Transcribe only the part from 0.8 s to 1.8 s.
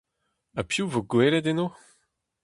'vo gwelet eno?